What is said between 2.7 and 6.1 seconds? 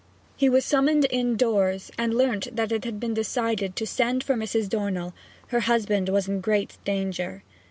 it had been decided to send for Mrs. Dornell: her husband